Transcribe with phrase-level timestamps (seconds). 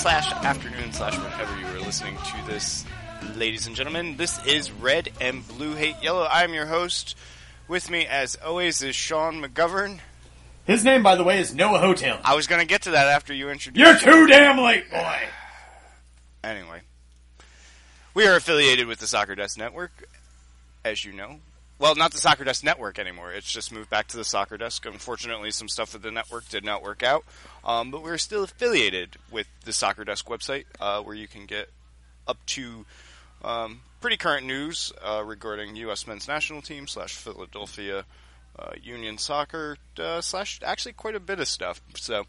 [0.00, 2.86] slash afternoon slash whenever you are listening to this,
[3.40, 4.18] ladies and gentlemen.
[4.18, 6.24] This is Red and Blue Hate Yellow.
[6.24, 7.16] I am your host.
[7.68, 10.00] With me, as always, is Sean McGovern.
[10.66, 12.20] His name, by the way, is Noah Hotel.
[12.22, 14.04] I was going to get to that after you introduced.
[14.04, 15.20] You're too damn late, boy.
[16.44, 16.82] Anyway,
[18.12, 19.92] we are affiliated with the Soccer Desk Network,
[20.84, 21.40] as you know.
[21.78, 23.32] Well, not the Soccer Desk Network anymore.
[23.32, 24.84] It's just moved back to the Soccer Desk.
[24.84, 27.24] Unfortunately, some stuff with the network did not work out.
[27.64, 31.70] Um, but we're still affiliated with the Soccer Desk website, uh, where you can get
[32.28, 32.84] up to
[33.42, 36.06] um, pretty current news uh, regarding U.S.
[36.06, 38.04] men's national team slash Philadelphia
[38.58, 41.80] uh, Union Soccer uh, slash actually quite a bit of stuff.
[41.94, 42.24] So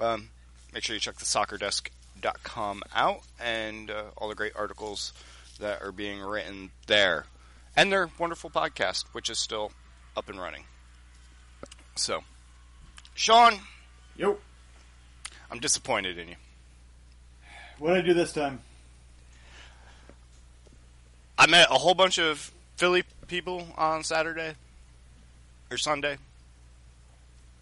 [0.00, 0.30] um,
[0.72, 5.12] make sure you check the soccerdesk.com out and uh, all the great articles
[5.60, 7.26] that are being written there.
[7.76, 9.72] And their wonderful podcast, which is still
[10.16, 10.64] up and running.
[11.94, 12.24] So,
[13.14, 13.60] Sean,
[14.16, 14.38] Yo,
[15.50, 16.36] I'm disappointed in you.
[17.78, 18.60] what did I do this time?
[21.38, 24.54] I met a whole bunch of Philly people on Saturday
[25.70, 26.16] or Sunday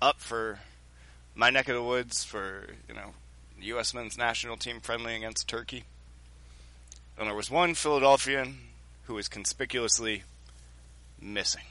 [0.01, 0.61] up for
[1.35, 3.15] my neck of the woods for, you know,
[3.59, 3.95] the U.S.
[3.95, 5.85] men's national team friendly against Turkey.
[7.19, 8.59] And there was one Philadelphian
[9.05, 10.23] who was conspicuously
[11.21, 11.63] missing.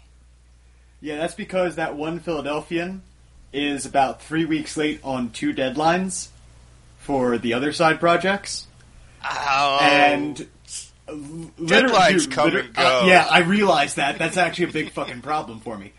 [1.02, 3.02] Yeah, that's because that one Philadelphian
[3.52, 6.30] is about three weeks late on two deadlines
[6.98, 8.68] for the other side projects,
[9.26, 10.48] Oh, and
[11.16, 12.82] Deadlines come liter- and go.
[13.02, 14.18] uh, yeah, I realize that.
[14.18, 15.94] That's actually a big fucking problem for me.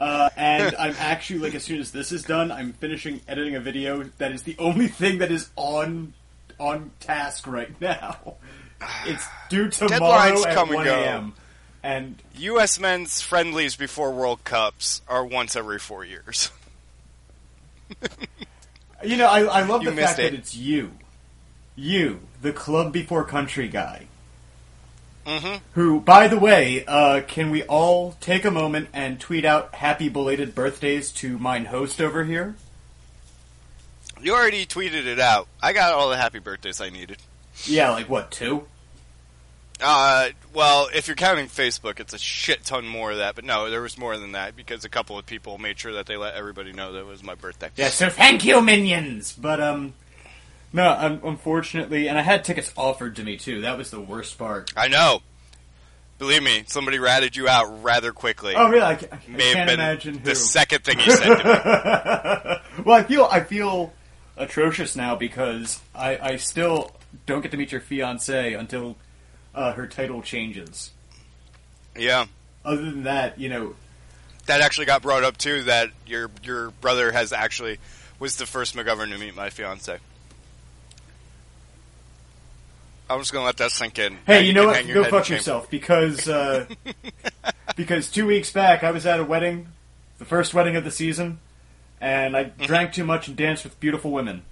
[0.00, 3.60] Uh, and I'm actually like, as soon as this is done, I'm finishing editing a
[3.60, 6.12] video that is the only thing that is on
[6.58, 8.34] on task right now.
[9.06, 9.98] It's due tomorrow
[10.34, 10.94] Deadlines at come and 1 go.
[10.94, 11.34] a.m.
[11.82, 12.80] And U.S.
[12.80, 16.50] men's friendlies before World Cups are once every four years.
[19.02, 20.30] You know, I, I love You the missed fact it.
[20.30, 20.92] that it's you,
[21.76, 24.06] you, the club before country guy.
[25.26, 25.56] Mm-hmm.
[25.72, 30.08] Who, by the way, uh, can we all take a moment and tweet out happy
[30.08, 32.56] belated birthdays to mine host over here?
[34.20, 35.48] You already tweeted it out.
[35.62, 37.18] I got all the happy birthdays I needed.
[37.64, 38.66] Yeah, like what two?
[39.80, 43.34] Uh, well, if you're counting Facebook, it's a shit ton more of that.
[43.34, 46.06] But no, there was more than that because a couple of people made sure that
[46.06, 47.70] they let everybody know that it was my birthday.
[47.76, 49.32] Yeah, so thank you, minions.
[49.32, 49.94] But um,
[50.74, 53.62] no, un- unfortunately, and I had tickets offered to me too.
[53.62, 54.70] That was the worst part.
[54.76, 55.22] I know.
[56.18, 58.54] Believe me, somebody ratted you out rather quickly.
[58.56, 58.82] Oh, really?
[58.84, 60.24] I, ca- I May have can't been imagine who.
[60.24, 62.82] the second thing you said to me.
[62.84, 63.92] well, I feel I feel
[64.36, 66.92] atrocious now because I, I still
[67.26, 68.96] don't get to meet your fiance until
[69.54, 70.90] uh, her title changes.
[71.96, 72.26] Yeah,
[72.64, 73.74] Other than that, you know,
[74.46, 75.62] that actually got brought up too.
[75.64, 77.78] That your your brother has actually
[78.18, 79.98] was the first McGovern to meet my fiance.
[83.08, 84.14] I'm just gonna let that sink in.
[84.14, 84.86] Now hey, you know what?
[84.88, 86.66] Go fuck yourself because uh,
[87.76, 89.68] because two weeks back I was at a wedding,
[90.18, 91.38] the first wedding of the season,
[92.00, 92.64] and I Mm-hmm.
[92.64, 94.42] drank too much and danced with beautiful women.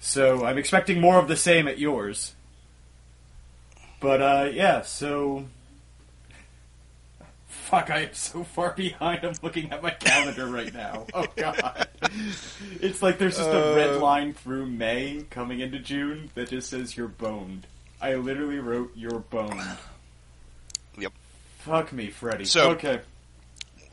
[0.00, 2.34] So I'm expecting more of the same at yours.
[4.00, 5.46] But uh, yeah, so
[7.64, 9.24] fuck, I am so far behind.
[9.24, 11.06] I'm looking at my calendar right now.
[11.14, 11.88] Oh god,
[12.80, 13.98] it's like there's just a red Uh.
[14.00, 17.66] line through May coming into June that just says you're boned.
[18.00, 19.60] I literally wrote you're boned.
[20.98, 21.12] Yep.
[21.58, 22.44] Fuck me, Freddy.
[22.44, 23.00] So- okay,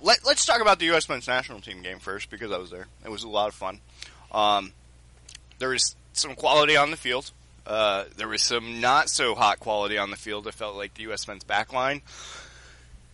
[0.04, 1.10] Let, let's talk about the U.S.
[1.10, 2.86] men's national team game first because I was there.
[3.04, 3.80] It was a lot of fun.
[4.32, 4.72] Um,
[5.60, 7.32] there was some quality on the field.
[7.66, 10.48] Uh, there was some not so hot quality on the field.
[10.48, 11.28] I felt like the U.S.
[11.28, 12.02] men's back line.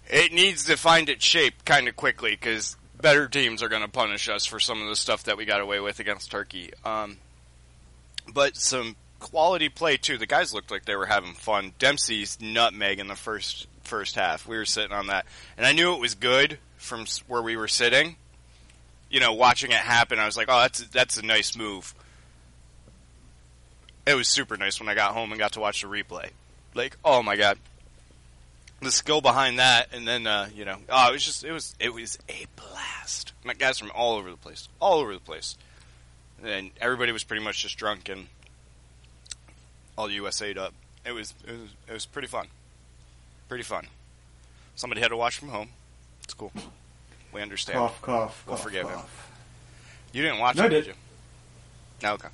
[0.09, 3.87] It needs to find its shape kind of quickly because better teams are going to
[3.87, 6.71] punish us for some of the stuff that we got away with against Turkey.
[6.85, 7.17] Um,
[8.33, 10.17] but some quality play too.
[10.17, 11.73] The guys looked like they were having fun.
[11.79, 14.47] Dempsey's nutmeg in the first first half.
[14.47, 15.25] We were sitting on that,
[15.57, 18.17] and I knew it was good from where we were sitting.
[19.09, 21.93] You know, watching it happen, I was like, "Oh, that's that's a nice move."
[24.05, 26.29] It was super nice when I got home and got to watch the replay.
[26.73, 27.57] Like, oh my god,
[28.81, 31.75] the skill behind that, and then uh, you know, oh, it was just it was
[31.79, 33.33] it was a blast.
[33.43, 35.57] Met guys from all over the place, all over the place,
[36.43, 38.27] and everybody was pretty much just drunk and
[39.97, 40.73] all USA'd up.
[41.05, 42.47] It was it was it was pretty fun,
[43.47, 43.87] pretty fun.
[44.75, 45.69] somebody had to watch from home.
[46.23, 46.51] It's cool.
[47.33, 47.77] We understand.
[47.79, 48.43] Cough, cough.
[48.45, 48.99] We'll cough, forgive him.
[50.13, 50.87] You didn't watch No, it, did did.
[50.87, 50.93] you?
[52.03, 52.27] No, okay.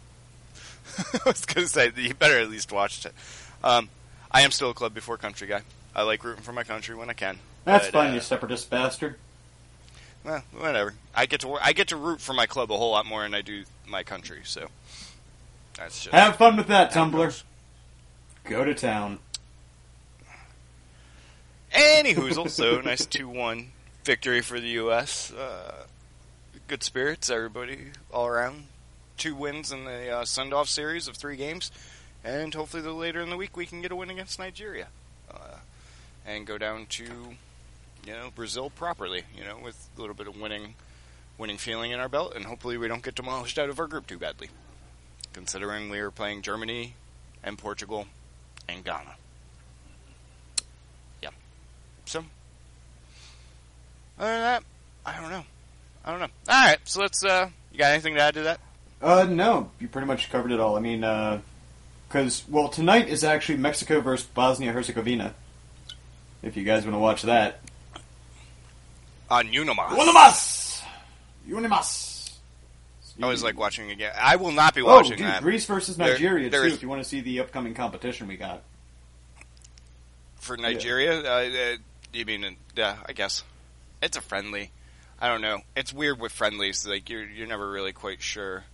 [1.13, 3.13] I was going to say you better at least watched it.
[3.63, 3.89] Um,
[4.31, 5.61] I am still a club before country guy.
[5.95, 7.39] I like rooting for my country when I can.
[7.65, 9.15] That's but, fine, uh, you separatist bastard.
[10.23, 10.93] Well, whatever.
[11.13, 13.33] I get to I get to root for my club a whole lot more than
[13.33, 14.41] I do my country.
[14.43, 14.69] So
[15.77, 17.43] that's just Have fun with that, Tumblr.
[18.45, 19.19] Go to town.
[21.71, 23.71] Any hoozle, so nice two one
[24.03, 25.31] victory for the U.S.
[25.33, 25.85] Uh,
[26.67, 28.65] good spirits, everybody all around.
[29.17, 31.71] Two wins in the uh, send off series of three games,
[32.23, 34.87] and hopefully the later in the week we can get a win against Nigeria,
[36.25, 37.03] and go down to
[38.05, 40.75] you know Brazil properly, you know, with a little bit of winning
[41.37, 44.07] winning feeling in our belt, and hopefully we don't get demolished out of our group
[44.07, 44.49] too badly,
[45.33, 46.93] considering we are playing Germany
[47.43, 48.07] and Portugal
[48.69, 49.15] and Ghana.
[51.21, 51.29] Yeah.
[52.05, 52.19] So,
[54.19, 54.63] other than that,
[55.05, 55.43] I don't know.
[56.05, 56.27] I don't know.
[56.49, 57.23] All right, so let's.
[57.23, 58.59] uh You got anything to add to that?
[59.01, 60.77] Uh, no, you pretty much covered it all.
[60.77, 61.39] I mean, uh
[62.09, 65.33] 'cause because well, tonight is actually Mexico versus Bosnia Herzegovina.
[66.43, 67.61] If you guys want to watch that,
[69.31, 69.89] On Unimas.
[69.89, 70.81] Unimas,
[71.47, 72.31] Unimas.
[73.19, 74.11] I always like watching again.
[74.19, 76.67] I will not be Oh, watching dude, that Greece versus Nigeria there too.
[76.67, 78.61] is- If you want to see the upcoming competition we got.
[80.39, 81.21] for Nigeria.
[81.21, 81.77] Uh, uh,
[82.11, 82.43] you mean?
[82.43, 83.43] uh, Yeah, I guess
[84.01, 84.71] it's a friendly.
[85.21, 85.61] I don't know.
[85.75, 86.85] It's weird with friendlies.
[86.85, 88.65] Like you're you're never really quite sure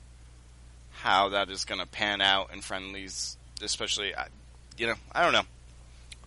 [0.93, 4.15] how that is going to pan out in friendlies, especially.
[4.15, 4.25] uh,
[4.77, 5.45] You know, I don't know.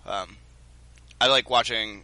[0.07, 0.37] Um,
[1.23, 2.03] I like watching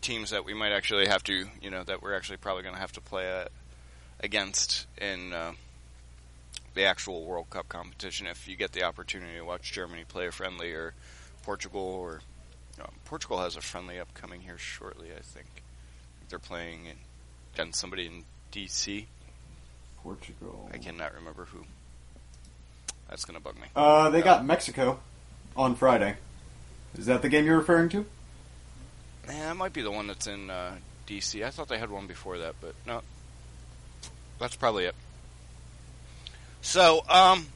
[0.00, 2.80] teams that we might actually have to, you know, that we're actually probably going to
[2.80, 3.46] have to play uh,
[4.20, 5.54] against in uh,
[6.74, 8.28] the actual World Cup competition.
[8.28, 10.94] If you get the opportunity to watch Germany play a friendly or
[11.42, 12.20] Portugal or
[12.80, 15.08] um, Portugal has a friendly upcoming here shortly.
[15.08, 15.48] I think
[16.28, 16.96] they're playing in,
[17.54, 18.22] against somebody in
[18.52, 19.06] DC.
[20.00, 20.70] Portugal.
[20.72, 21.64] I cannot remember who.
[23.10, 23.66] That's gonna bug me.
[23.74, 25.00] Uh, they got Mexico
[25.56, 26.18] on Friday.
[26.96, 28.06] Is that the game you're referring to?
[29.26, 30.76] Man, that might be the one that's in uh,
[31.06, 31.44] DC.
[31.44, 33.02] I thought they had one before that, but no.
[34.38, 34.94] That's probably it.
[36.60, 37.46] So, um,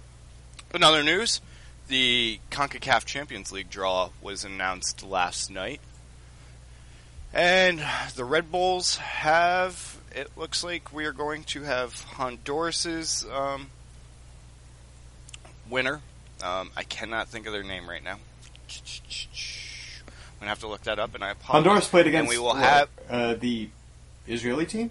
[0.72, 1.40] another news:
[1.88, 5.80] the Concacaf Champions League draw was announced last night,
[7.32, 7.82] and
[8.14, 9.96] the Red Bulls have.
[10.14, 13.68] It looks like we are going to have Honduras's um,
[15.68, 16.00] winner.
[16.42, 18.18] Um, I cannot think of their name right now.
[20.40, 21.64] I'm gonna have to look that up, and I apologize.
[21.66, 22.20] Honduras played against.
[22.20, 23.68] And we will what, have uh, the
[24.26, 24.90] Israeli team.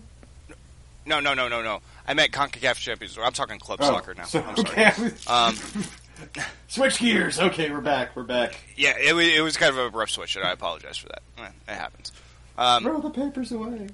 [1.05, 1.81] no, no, no, no, no.
[2.07, 3.17] I meant Concacaf Champions.
[3.21, 4.25] I'm talking club Oh, soccer now.
[4.25, 4.85] so- I'm sorry.
[4.87, 5.55] okay, Um,
[6.67, 7.39] Switch gears.
[7.39, 8.15] Okay, we're back.
[8.15, 8.57] We're back.
[8.75, 11.21] yeah, it, it was kind of a rough switch, and I apologize for that.
[11.37, 12.11] Eh, It happens.
[12.57, 13.87] Um, Throw the papers away.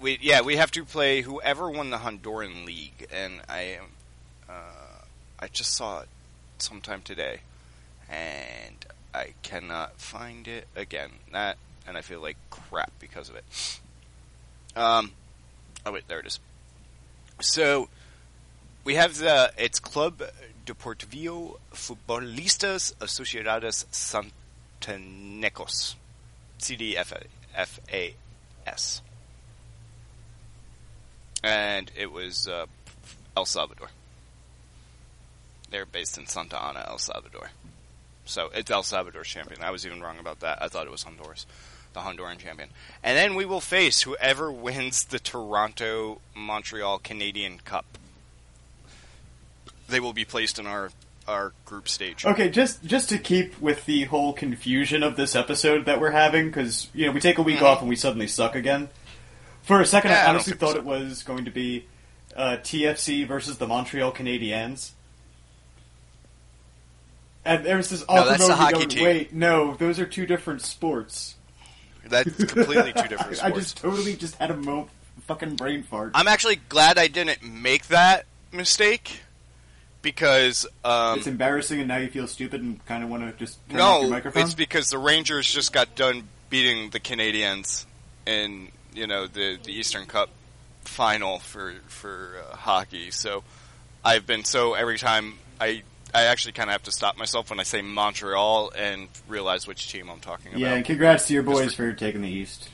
[0.00, 3.78] we yeah, we have to play whoever won the Honduran league, and I.
[4.48, 4.52] Uh,
[5.40, 6.08] I just saw it
[6.58, 7.40] sometime today,
[8.08, 11.10] and I cannot find it again.
[11.32, 13.44] That and I feel like crap because of it.
[14.76, 15.12] Um.
[15.84, 16.40] Oh wait, there it is.
[17.40, 17.88] So
[18.84, 20.22] we have the it's Club
[20.64, 23.86] Deportivo Futbolistas Asociados
[24.80, 25.94] Santanecos,
[26.58, 27.80] CDFAS,
[31.42, 32.66] and it was uh,
[33.36, 33.88] El Salvador.
[35.70, 37.50] They're based in Santa Ana, El Salvador.
[38.26, 39.62] So it's El Salvador's champion.
[39.62, 40.60] I was even wrong about that.
[40.62, 41.46] I thought it was Honduras,
[41.94, 42.68] the Honduran champion.
[43.02, 47.86] And then we will face whoever wins the Toronto Montreal Canadian Cup.
[49.88, 50.90] They will be placed in our
[51.28, 52.24] our group stage.
[52.24, 56.46] Okay, just just to keep with the whole confusion of this episode that we're having,
[56.46, 57.62] because you know we take a week Mhm.
[57.62, 58.88] off and we suddenly suck again.
[59.62, 60.78] For a second, Yeah, I I honestly we thought suck.
[60.78, 61.86] it was going to be
[62.36, 64.90] uh, TFC versus the Montreal Canadiens.
[67.46, 69.04] And there was this awkward that's the hockey team.
[69.04, 71.36] wait, no, those are two different sports.
[72.08, 73.42] That's completely two different sports.
[73.42, 74.88] I just totally just had a mo-
[75.26, 76.12] fucking brain fart.
[76.14, 79.20] I'm actually glad I didn't make that mistake
[80.02, 83.58] because um, it's embarrassing, and now you feel stupid and kind of want to just
[83.68, 84.42] turn off your no, microphone.
[84.42, 87.86] it's because the Rangers just got done beating the Canadians
[88.26, 90.30] in you know the the Eastern Cup
[90.84, 93.10] final for for uh, hockey.
[93.10, 93.42] So
[94.04, 95.82] I've been so every time I
[96.16, 99.90] I actually kind of have to stop myself when I say Montreal and realize which
[99.92, 100.60] team I'm talking about.
[100.60, 102.68] yeah, and congrats to your boys for- for taking the East.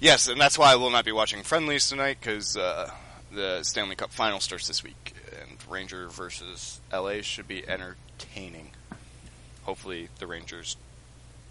[0.00, 2.90] Yes, and that's why I will not be watching friendlies tonight because uh,
[3.32, 8.70] the Stanley Cup final starts this week, and Ranger versus LA should be entertaining.
[9.64, 10.76] Hopefully, the Rangers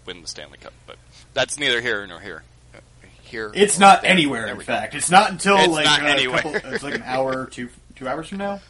[0.06, 0.72] win the Stanley Cup.
[0.86, 0.96] But
[1.32, 2.42] that's neither here nor here.
[2.74, 2.78] Uh,
[3.22, 4.10] Here, It's not there.
[4.10, 4.46] anywhere.
[4.48, 6.42] In fact, it's not until It's like not anywhere.
[6.42, 6.54] couple.
[6.72, 8.60] It's like an hour, two two hours from now.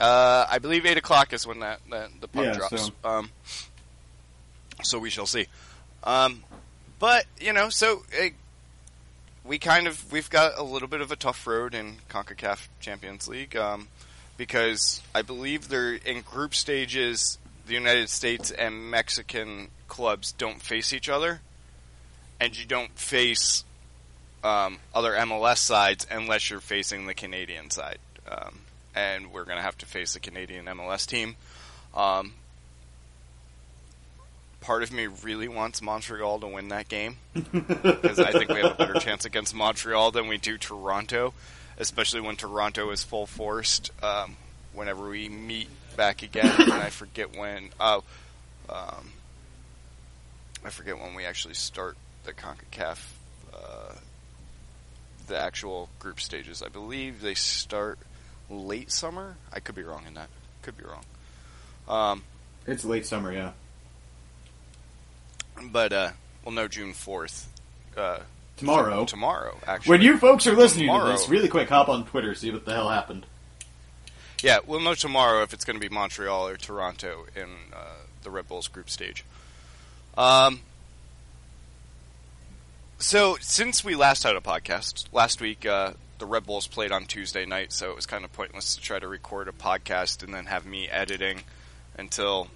[0.00, 2.86] Uh, I believe eight o'clock is when that, that the puck Yeah, drops.
[2.86, 3.30] so- Um,
[4.82, 5.46] so we shall see.
[6.04, 6.42] Um,
[6.98, 8.26] but you know, so uh,
[9.44, 13.28] we kind of we've got a little bit of a tough road in Concacaf Champions
[13.28, 13.88] League um,
[14.36, 17.38] because I believe they're in group stages.
[17.66, 21.40] The United States and Mexican clubs don't face each other,
[22.40, 23.62] and you don't face
[24.42, 27.98] um, other MLS sides unless you're facing the Canadian side.
[28.28, 28.61] Um,
[28.94, 31.36] and we're going to have to face the Canadian MLS team.
[31.94, 32.34] Um,
[34.60, 38.72] part of me really wants Montreal to win that game because I think we have
[38.72, 41.34] a better chance against Montreal than we do Toronto,
[41.78, 43.90] especially when Toronto is full forced.
[44.02, 44.36] Um,
[44.72, 47.70] whenever we meet back again, and I forget when.
[47.78, 48.04] Oh,
[48.68, 49.12] um,
[50.64, 52.98] I forget when we actually start the Concacaf.
[53.52, 53.94] Uh,
[55.26, 56.62] the actual group stages.
[56.62, 57.98] I believe they start
[58.52, 59.36] late summer.
[59.52, 60.28] I could be wrong in that.
[60.62, 61.04] Could be wrong.
[61.88, 62.22] Um,
[62.66, 63.52] It's late summer, yeah.
[65.70, 66.10] but uh,
[66.44, 67.48] we'll know June fourth.
[67.96, 68.20] Uh,
[68.56, 69.06] Tomorrow.
[69.06, 69.90] tomorrow, actually.
[69.90, 71.06] When you folks are listening Tomorrow.
[71.06, 73.26] to this, really quick, hop on Twitter, see what the hell happened.
[74.40, 77.76] Yeah, we'll know tomorrow if it's going to be Montreal or Toronto in uh,
[78.22, 79.24] the Red Bulls group stage.
[80.16, 80.60] Um,
[82.98, 87.06] so since we last had a podcast last week, uh, the Red Bulls played on
[87.06, 90.32] Tuesday night, so it was kind of pointless to try to record a podcast and
[90.32, 91.40] then have me editing
[91.98, 92.46] until,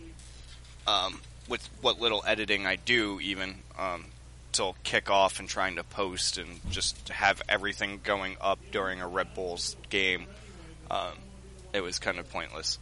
[0.86, 4.04] um, with what little editing I do, even um,
[4.52, 9.34] till kickoff and trying to post and just have everything going up during a Red
[9.34, 10.26] Bulls game.
[10.88, 11.14] Um,
[11.72, 12.78] it was kind of pointless.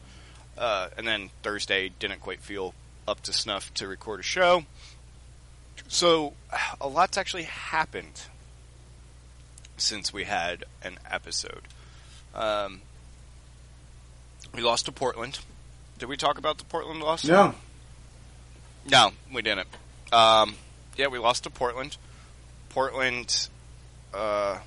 [0.58, 2.74] Uh, and then Thursday didn't quite feel
[3.08, 4.66] up to snuff to record a show.
[5.88, 6.34] So
[6.78, 8.20] a lot's actually happened
[9.76, 11.62] since we had an episode.
[12.34, 12.80] Um,
[14.54, 15.38] we lost to Portland.
[15.98, 17.24] Did we talk about the Portland loss?
[17.24, 17.54] No.
[18.90, 19.68] No, we didn't.
[20.12, 20.56] Um,
[20.96, 21.96] yeah, we lost to Portland.
[22.70, 23.48] Portland.
[24.12, 24.58] Uh,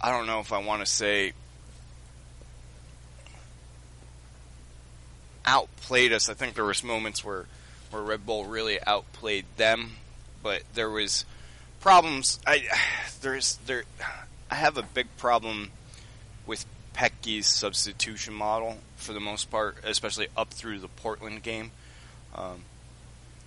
[0.00, 1.32] I don't know if I want to say
[5.44, 6.28] outplayed us.
[6.28, 7.46] I think there was moments where
[7.90, 9.92] where Red Bull really outplayed them,
[10.42, 11.24] but there was
[11.82, 12.40] problems.
[12.46, 12.62] I
[13.20, 13.84] there's there.
[14.50, 15.70] I have a big problem
[16.46, 21.72] with Petke's substitution model for the most part, especially up through the Portland game.
[22.34, 22.62] Um,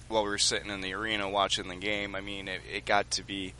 [0.08, 3.10] while we were sitting in the arena watching the game, I mean, it, it got
[3.12, 3.54] to be.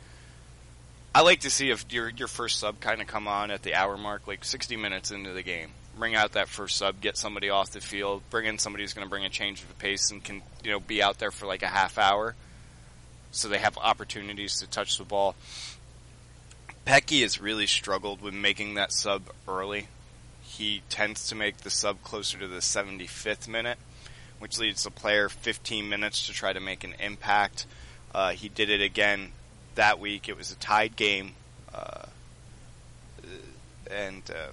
[1.14, 3.74] I like to see if your your first sub kind of come on at the
[3.74, 5.70] hour mark, like 60 minutes into the game.
[5.98, 9.06] Bring out that first sub, get somebody off the field, bring in somebody who's going
[9.06, 11.62] to bring a change of pace and can you know be out there for like
[11.62, 12.34] a half hour,
[13.30, 15.34] so they have opportunities to touch the ball.
[16.86, 19.88] Petke has really struggled with making that sub early.
[20.42, 23.78] He tends to make the sub closer to the 75th minute,
[24.38, 27.66] which leads the player 15 minutes to try to make an impact.
[28.14, 29.32] Uh, he did it again
[29.74, 30.28] that week.
[30.28, 31.34] It was a tied game,
[31.74, 32.06] uh,
[33.90, 34.52] and uh,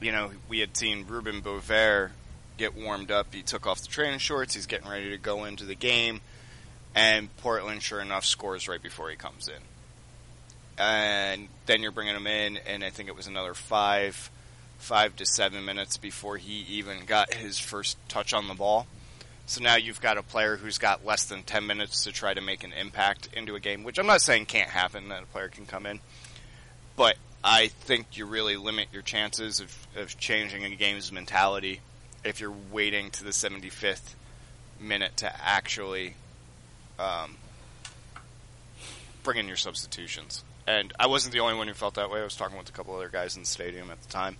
[0.00, 2.10] you know we had seen Ruben Bover
[2.58, 3.34] get warmed up.
[3.34, 4.54] He took off the training shorts.
[4.54, 6.20] He's getting ready to go into the game,
[6.94, 9.62] and Portland, sure enough, scores right before he comes in
[10.78, 14.30] and then you're bringing him in, and I think it was another five,
[14.78, 18.86] five to seven minutes before he even got his first touch on the ball.
[19.46, 22.40] So now you've got a player who's got less than ten minutes to try to
[22.40, 25.48] make an impact into a game, which I'm not saying can't happen that a player
[25.48, 26.00] can come in,
[26.96, 31.80] but I think you really limit your chances of, of changing a game's mentality
[32.24, 34.14] if you're waiting to the 75th
[34.80, 36.14] minute to actually
[37.02, 37.36] um,
[39.22, 40.44] bring in your substitutions.
[40.66, 42.20] And I wasn't the only one who felt that way.
[42.20, 44.36] I was talking with a couple other guys in the stadium at the time,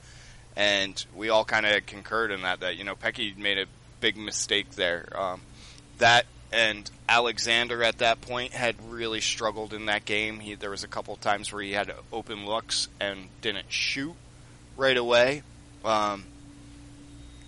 [0.57, 2.61] and we all kind of concurred in that.
[2.61, 3.67] That you know, Petke made a
[4.01, 5.09] big mistake there.
[5.17, 5.41] Um,
[5.99, 10.39] that and Alexander at that point had really struggled in that game.
[10.39, 14.15] He there was a couple times where he had open looks and didn't shoot
[14.77, 15.43] right away.
[15.85, 16.25] Um,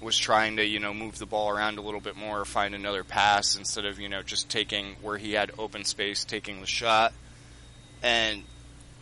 [0.00, 3.04] was trying to you know move the ball around a little bit more, find another
[3.04, 7.12] pass instead of you know just taking where he had open space, taking the shot,
[8.02, 8.42] and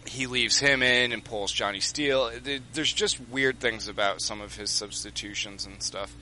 [0.06, 2.30] he leaves him in and pulls Jonny Steele.
[2.72, 6.14] There's just weird things about some of his substitutions and stuff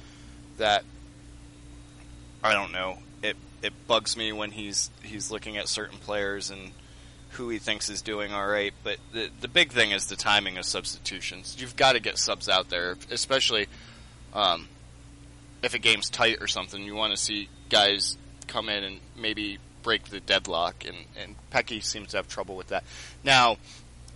[0.58, 0.84] that
[2.42, 2.98] I don't know.
[3.22, 6.72] It it bugs me when he's he's looking at certain players and
[7.32, 8.72] who he thinks is doing all right.
[8.82, 11.56] But the the big thing is the timing of substitutions.
[11.58, 13.68] You've got to get subs out there, especially
[14.34, 14.68] um,
[15.62, 19.58] if a game's tight or something, you want to see guys come in and maybe
[19.82, 22.84] break the deadlock, and and Petke seems to have trouble with that.
[23.24, 23.58] Now,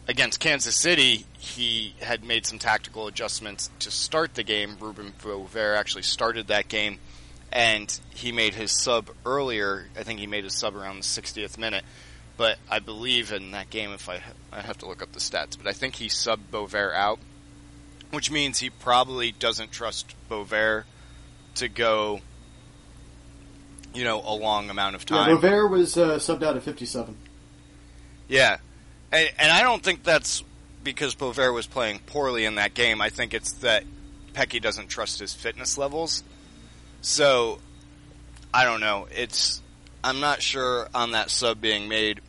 [0.08, 4.76] against Kansas City, he had made some tactical adjustments to start the game.
[4.80, 6.98] Ruben Bover actually started that game,
[7.52, 9.86] and he made his sub earlier.
[9.98, 11.84] I think he made his sub around the 60th minute.
[12.36, 14.20] But I believe in that game, if I
[14.52, 17.20] I have to look up the stats, but I think he subbed Bover out,
[18.14, 20.84] which means he probably doesn't trust Bover
[21.56, 22.20] to go,
[23.94, 25.36] you know, a long amount of Yeah, time.
[25.38, 27.16] Bover was uh, subbed out at 57.
[28.28, 28.58] Yeah,
[29.12, 30.42] and, and I don't think that's
[30.82, 33.00] because Bover was playing poorly in that game.
[33.00, 33.84] I think it's that
[34.34, 36.22] Petke doesn't trust his fitness levels.
[37.00, 37.58] So
[38.52, 39.08] I don't know.
[39.10, 39.62] It's
[40.02, 42.20] I'm not sure on that sub being made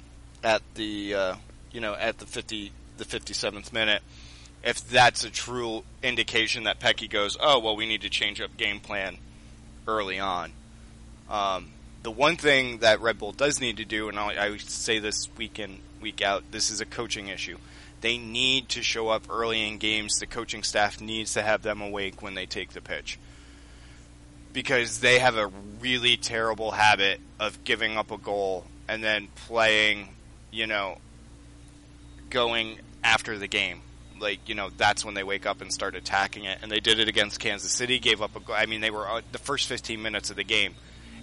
[0.44, 1.36] at the uh,
[1.72, 4.02] you know at the fifty the fifty seventh minute
[4.66, 8.58] if that's a true indication that Petke goes, oh well, we need to change up
[8.58, 9.18] game plan
[9.88, 10.52] early on.
[11.30, 11.70] Um,
[12.04, 15.30] the one thing that Red Bull does need to do, and I, I say this
[15.38, 17.58] week in week out, this is a coaching issue.
[18.02, 20.20] They need to show up early in games.
[20.20, 23.18] The coaching staff needs to have them awake when they take the pitch
[24.56, 30.08] because they have a really terrible habit of giving up a goal and then playing,
[30.52, 30.98] you know,
[32.30, 33.82] going after the game.
[34.20, 36.60] Like, you know, that's when they wake up and start attacking it.
[36.62, 38.54] And they did it against Kansas City, gave up a.
[38.54, 40.76] I mean, they were uh, the first 15 minutes of the game,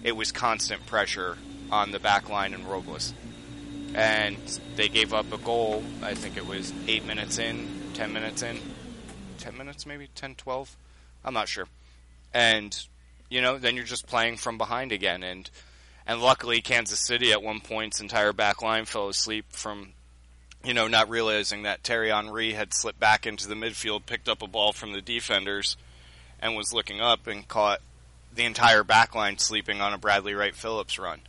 [0.03, 1.37] it was constant pressure
[1.71, 3.13] on the back line and Robles.
[3.95, 4.37] And
[4.75, 8.57] they gave up a goal, I think it was 8 minutes in, 10 minutes in.
[9.37, 10.07] 10 minutes maybe?
[10.15, 10.75] 10, 12?
[11.23, 11.67] I'm not sure.
[12.33, 12.75] And
[13.33, 15.23] you know, then you're just playing from behind again.
[15.23, 15.49] And
[16.05, 19.93] and luckily, Kansas City at one point's entire back line fell asleep from,
[20.63, 24.41] you know, not realizing that Thierry Henry had slipped back into the midfield, picked up
[24.41, 25.75] a ball from the defenders,
[26.39, 27.81] and was looking up and caught
[28.33, 31.21] the entire back line sleeping on a Bradley Wright Phillips run,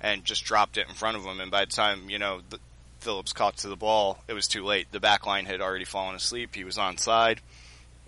[0.00, 1.40] and just dropped it in front of him.
[1.40, 2.58] And by the time you know the,
[3.00, 4.92] Phillips caught to the ball, it was too late.
[4.92, 6.54] The back line had already fallen asleep.
[6.54, 7.38] He was onside.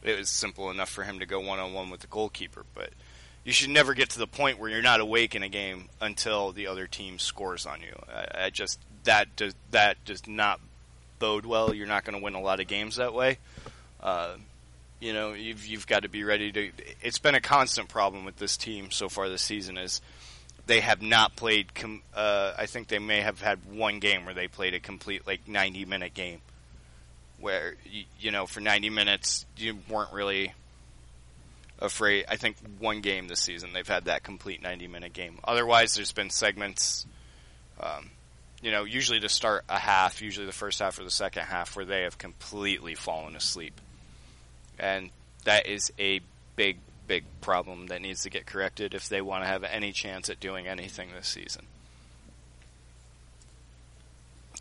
[0.04, 2.90] It was simple enough for him to go one on one with the goalkeeper, but
[3.42, 6.52] you should never get to the point where you're not awake in a game until
[6.52, 7.94] the other team scores on you.
[8.08, 10.61] I, I just that does that does not
[11.18, 11.74] bode well.
[11.74, 13.38] You're not going to win a lot of games that way.
[14.00, 14.37] Uh,
[15.00, 16.70] you know, you've you've got to be ready to.
[17.03, 20.00] It's been a constant problem with this team so far this season is
[20.66, 21.74] they have not played.
[21.74, 25.27] Com, uh, I think they may have had one game where they played a complete
[25.27, 26.40] like 90 minute game,
[27.38, 30.53] where you, you know for 90 minutes you weren't really
[31.79, 32.24] afraid.
[32.29, 35.38] I think one game this season they've had that complete 90 minute game.
[35.44, 37.07] Otherwise, there's been segments,
[37.81, 38.11] um,
[38.64, 41.77] you know, usually to start a half, usually the first half or the second half,
[41.77, 43.79] where they have completely fallen asleep,
[44.79, 45.11] and
[45.44, 46.20] that is a
[46.57, 50.31] big, big problem that needs to get corrected if they want to have any chance
[50.31, 51.66] at doing anything this season.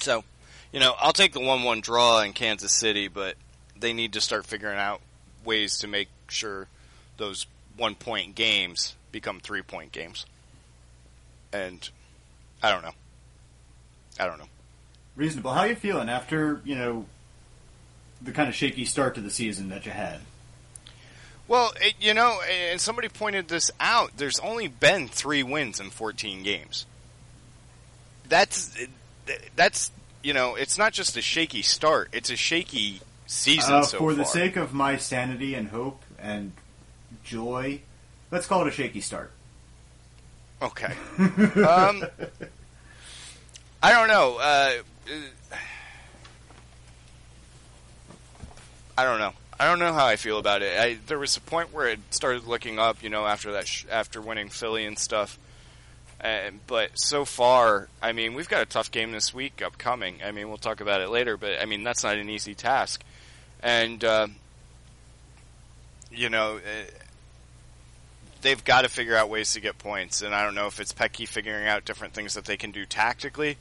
[0.01, 0.25] So,
[0.73, 3.37] you know, I'll take the one-one draw in Kansas City, but
[3.79, 4.99] they need to start figuring out
[5.45, 6.67] ways to make sure
[7.15, 7.45] those
[7.77, 10.25] one point games become three point games.
[11.53, 11.89] And
[12.61, 12.91] I don't know.
[14.19, 14.47] I don't know.
[15.15, 15.51] Reasonable.
[15.53, 17.05] How are you feeling after, you know,
[18.21, 20.19] the kind of shaky start to the season that you had?
[21.47, 24.11] Well, it, you know, and somebody pointed this out.
[24.17, 26.85] There's only been three wins in 14 games.
[28.29, 28.75] That's
[29.55, 29.91] that's
[30.23, 34.11] you know, it's not just a shaky start; it's a shaky season Uh, so for
[34.11, 34.15] far.
[34.15, 36.53] the sake of my sanity and hope and
[37.23, 37.81] joy,
[38.31, 39.31] let's call it a shaky start.
[40.61, 40.93] Okay.
[41.67, 42.05] um,
[43.83, 44.37] I don't know.
[44.37, 44.71] Uh,
[45.11, 45.55] uh,
[48.97, 49.33] I don't know.
[49.59, 50.79] I don't know how I feel about it.
[50.79, 53.85] I, there was a point where it started looking up, you know, after that, sh-
[53.91, 55.37] after winning Philly and stuff.
[56.21, 60.21] And, but so far, I mean, we've got a tough game this week upcoming.
[60.23, 63.03] I mean, we'll talk about it later, but I mean, that's not an easy task.
[63.61, 64.27] And, uh,
[66.09, 67.02] you know, uh,
[68.43, 70.21] they've got to figure out ways to get points.
[70.21, 72.85] And I don't know if it's Petke figuring out different things that they can do
[72.85, 73.57] tactically,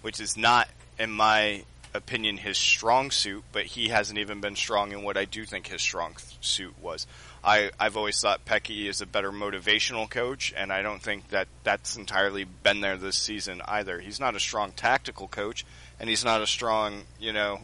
[0.00, 0.68] which is not,
[0.98, 1.62] in my
[1.94, 5.68] opinion, his strong suit, but he hasn't even been strong in what I do think
[5.68, 7.06] his strong suit was.
[7.44, 11.48] I, I've always thought Petke is a better motivational coach, and I don't think that
[11.64, 14.00] that's entirely been there this season either.
[14.00, 15.66] He's not a strong tactical coach,
[16.00, 17.60] and he's not a strong, you know,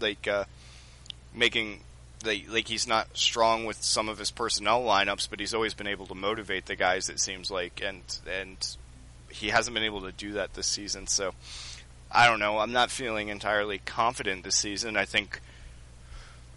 [0.00, 0.44] like, uh,
[1.34, 1.80] making
[2.24, 5.86] like, like he's not strong with some of his personnel lineups, but he's always been
[5.86, 7.08] able to motivate the guys.
[7.08, 8.76] It seems like, and and
[9.30, 11.06] he hasn't been able to do that this season.
[11.06, 11.32] So
[12.10, 12.58] I don't know.
[12.58, 14.96] I'm not feeling entirely confident this season.
[14.96, 15.40] I think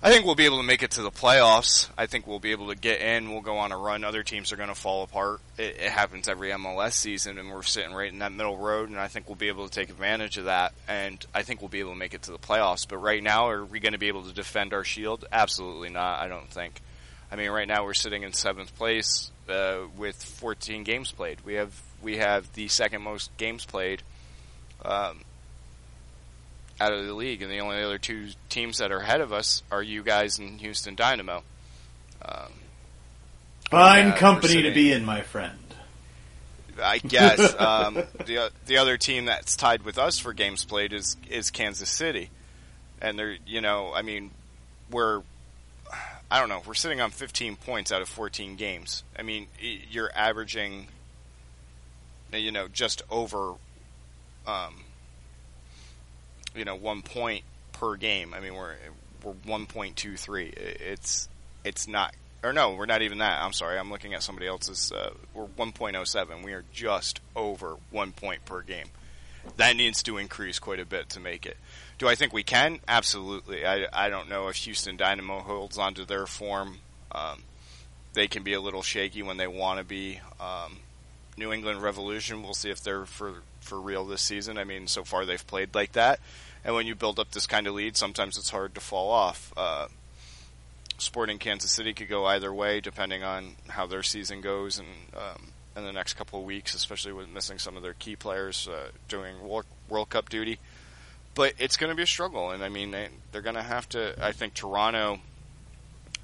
[0.05, 1.89] I think we'll be able to make it to the playoffs.
[1.97, 3.31] I think we'll be able to get in.
[3.31, 4.03] We'll go on a run.
[4.03, 5.39] Other teams are going to fall apart.
[5.57, 8.89] It, it happens every MLS season, and we're sitting right in that middle road.
[8.89, 10.73] And I think we'll be able to take advantage of that.
[10.89, 12.85] And I think we'll be able to make it to the playoffs.
[12.85, 15.23] But right now, are we going to be able to defend our shield?
[15.31, 16.19] Absolutely not.
[16.19, 16.81] I don't think.
[17.31, 21.39] I mean, right now we're sitting in seventh place uh, with 14 games played.
[21.45, 24.03] We have we have the second most games played.
[24.83, 25.21] Um,
[26.79, 29.63] out of the league, and the only other two teams that are ahead of us
[29.71, 31.43] are you guys and Houston Dynamo.
[32.21, 32.51] Um,
[33.69, 35.57] Fine Yeah, company to be in, my friend.
[36.81, 41.17] I guess um, the the other team that's tied with us for games played is
[41.29, 42.29] is Kansas City,
[43.01, 44.31] and they're you know I mean
[44.91, 45.21] we're
[46.29, 49.03] I don't know we're sitting on 15 points out of 14 games.
[49.17, 50.87] I mean you're averaging
[52.31, 53.53] you know just over
[54.45, 54.82] um,
[56.55, 58.33] you know one point per game.
[58.33, 58.75] I mean we're
[59.23, 60.53] we're 1.23.
[60.55, 61.29] It's
[61.63, 62.13] it's not
[62.43, 63.41] or no, we're not even that.
[63.41, 63.79] I'm sorry.
[63.79, 64.91] I'm looking at somebody else's.
[64.91, 66.43] Uh, we're 1.07.
[66.43, 68.87] We are just over one point per game.
[69.57, 71.57] That needs to increase quite a bit to make it.
[71.97, 72.79] Do I think we can?
[72.87, 73.65] Absolutely.
[73.65, 76.79] I, I don't know if Houston Dynamo holds onto their form.
[77.11, 77.43] Um,
[78.13, 80.19] they can be a little shaky when they want to be.
[80.39, 80.79] Um,
[81.37, 84.57] New England Revolution, we'll see if they're for for real this season.
[84.57, 86.19] I mean, so far they've played like that,
[86.63, 89.51] and when you build up this kind of lead, sometimes it's hard to fall off.
[89.57, 89.87] Uh,
[90.97, 95.51] Sporting Kansas City could go either way, depending on how their season goes, and um,
[95.75, 98.89] in the next couple of weeks, especially with missing some of their key players uh,
[99.07, 100.59] doing World, Cup duty.
[101.35, 103.89] But it's going to be a struggle, and I mean they, they're going to have
[103.89, 104.15] to.
[104.23, 105.19] I think Toronto.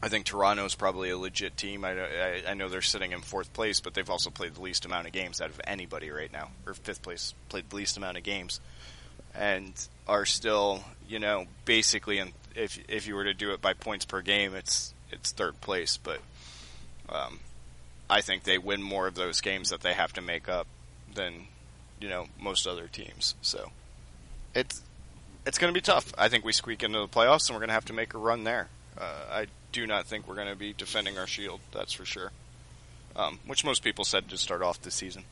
[0.01, 1.83] I think Toronto's probably a legit team.
[1.83, 4.85] I, I, I know they're sitting in fourth place, but they've also played the least
[4.85, 8.17] amount of games out of anybody right now, or fifth place played the least amount
[8.17, 8.61] of games,
[9.35, 9.73] and
[10.07, 14.05] are still, you know, basically in if if you were to do it by points
[14.05, 15.97] per game, it's it's third place.
[15.97, 16.19] But
[17.09, 17.39] um,
[18.09, 20.67] I think they win more of those games that they have to make up
[21.13, 21.47] than
[21.99, 23.35] you know most other teams.
[23.41, 23.71] So
[24.55, 24.81] it's
[25.45, 26.13] it's going to be tough.
[26.17, 28.17] I think we squeak into the playoffs, and we're going to have to make a
[28.17, 28.69] run there.
[28.97, 31.59] Uh, I do not think we're going to be defending our shield.
[31.71, 32.31] That's for sure.
[33.15, 35.23] Um, which most people said to start off the season.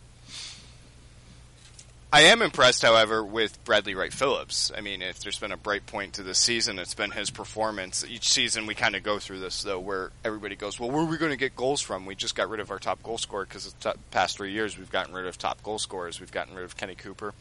[2.11, 4.71] I am impressed, however, with Bradley Wright Phillips.
[4.75, 8.05] I mean, if there's been a bright point to this season, it's been his performance.
[8.07, 11.05] Each season, we kind of go through this, though, where everybody goes, Well, where are
[11.05, 12.05] we going to get goals from?
[12.05, 14.89] We just got rid of our top goal scorer because the past three years, we've
[14.89, 16.21] gotten rid of top goal scorers.
[16.21, 17.33] We've gotten rid of Kenny Cooper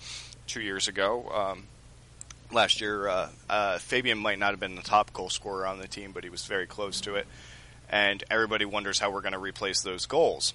[0.49, 1.31] two years ago.
[1.33, 1.65] Um,
[2.53, 5.89] last year, uh, uh, Fabian might not have been the top goal scorer on the
[5.89, 7.27] team, but he was very close to it.
[7.89, 10.55] And everybody wonders how we're going to replace those goals.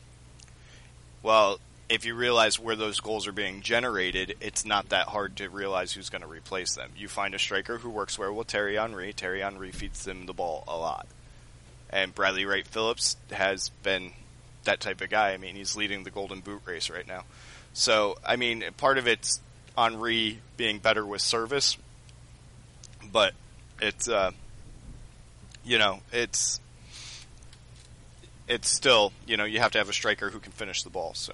[1.23, 5.49] Well, if you realize where those goals are being generated, it's not that hard to
[5.49, 6.89] realize who's going to replace them.
[6.95, 9.11] You find a striker who works well with Thierry Henry.
[9.11, 11.05] Thierry Henry feeds them the ball a lot.
[11.89, 14.11] And Bradley Wright Phillips has been
[14.63, 15.31] that type of guy.
[15.31, 17.25] I mean, he's leading the Golden Boot race right now.
[17.73, 19.41] So, I mean, part of it's
[19.77, 21.77] Henri being better with service,
[23.11, 23.33] but
[23.81, 24.31] it's, uh,
[25.63, 26.59] you know, it's,
[28.47, 31.13] it's still, you know, you have to have a striker who can finish the ball,
[31.13, 31.33] so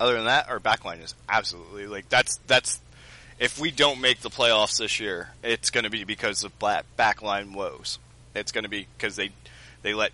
[0.00, 2.80] other than that, our backline is absolutely like that's that's
[3.38, 6.84] if we don't make the playoffs this year, it's going to be because of black
[6.98, 7.98] backline woes.
[8.34, 9.30] It's going to be because they
[9.82, 10.12] they let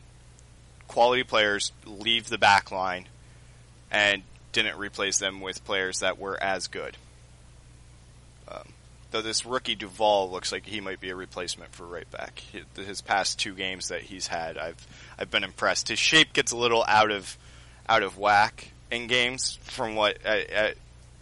[0.89, 3.05] quality players leave the backline
[3.91, 6.97] and didn't replace them with players that were as good.
[8.49, 8.69] Um,
[9.11, 12.43] though this rookie Duvall looks like he might be a replacement for right back.
[12.77, 14.87] His past two games that he's had, I've
[15.19, 15.89] I've been impressed.
[15.89, 17.37] His shape gets a little out of
[17.89, 20.75] out of whack in games from what, I, I,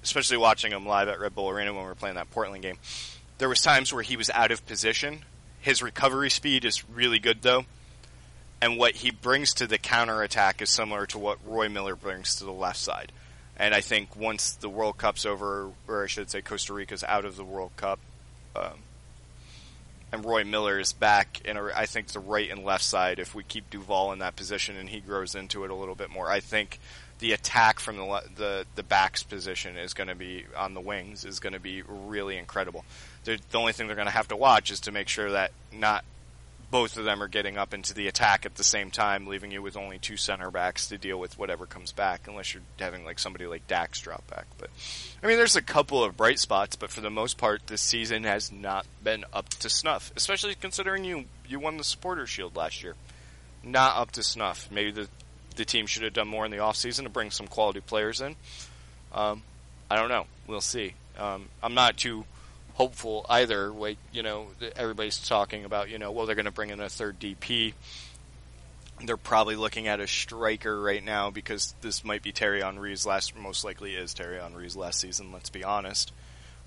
[0.03, 2.79] especially watching him live at Red Bull Arena when we were playing that Portland game.
[3.39, 5.21] There was times where he was out of position.
[5.61, 7.65] His recovery speed is really good though,
[8.61, 12.37] and what he brings to the counter attack is similar to what Roy Miller brings
[12.37, 13.13] to the left side.
[13.61, 17.27] And I think once the World Cup's over, or I should say Costa Rica's out
[17.27, 17.99] of the World Cup,
[18.57, 18.79] um,
[20.11, 23.19] and Roy Miller is back in I think the right and left side.
[23.19, 26.09] If we keep Duvall in that position and he grows into it a little bit
[26.09, 26.81] more, I think
[27.19, 31.27] the attack from the the the backs position is going to be on the wings
[31.27, 32.87] is going to be really incredible.
[33.25, 36.03] The only thing they're going to have to watch is to make sure that not
[36.71, 39.61] both of them are getting up into the attack at the same time, leaving you
[39.61, 43.19] with only two center backs to deal with whatever comes back, unless you're having like
[43.19, 44.47] somebody like Dax drop back.
[44.57, 44.71] But
[45.23, 48.25] I mean, there's a couple of bright spots, but for the most part, this season
[48.25, 50.13] has not been up to snuff.
[50.17, 52.95] Especially considering you you won the Supporter Shield last year,
[53.65, 54.69] not up to snuff.
[54.71, 55.09] Maybe the
[55.57, 58.21] the team should have done more in the off season to bring some quality players
[58.21, 58.37] in.
[59.13, 59.43] Um,
[59.91, 60.27] I don't know.
[60.47, 60.95] We'll see.
[61.19, 62.25] Um, I'm not too
[62.81, 63.69] hopeful either.
[63.69, 66.89] Like you know, everybody's talking about you know, well they're going to bring in a
[66.89, 67.75] third DP.
[69.05, 73.37] They're probably looking at a striker right now because this might be Thierry Henry's last.
[73.37, 75.31] Most likely is Thierry Henry's last season.
[75.31, 76.11] Let's be honest.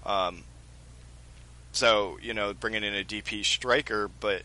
[0.06, 0.44] Um,
[1.72, 4.44] so you know, bringing in a DP striker, but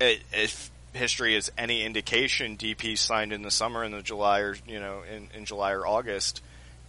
[0.00, 4.56] it, if history is any indication, DP signed in the summer in the July or
[4.66, 6.40] you know in, in July or August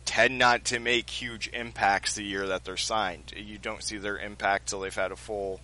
[0.06, 3.34] tend not to make huge impacts the year that they're signed.
[3.36, 5.62] You don't see their impact till they've had a full,